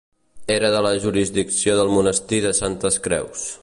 [0.53, 3.51] Era de la jurisdicció del monestir de Santes Creus.